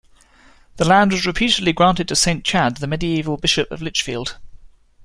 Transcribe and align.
The 0.77 0.85
land 0.87 1.11
was 1.11 1.27
reputedly 1.27 1.73
granted 1.73 2.07
to 2.07 2.15
Saint 2.15 2.43
Chad, 2.43 2.77
the 2.77 2.87
medieval 2.87 3.37
Bishop 3.37 3.69
of 3.69 3.83
Lichfield. 3.83 4.39